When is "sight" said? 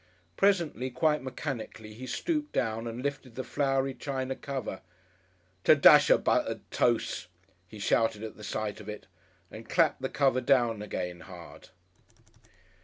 8.43-8.79